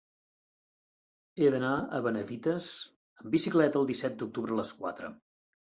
[1.39, 2.71] He d'anar a Benavites
[3.21, 5.17] amb bicicleta el disset d'octubre a les quatre.